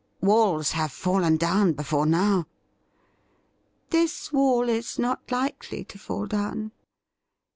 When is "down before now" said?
1.37-2.47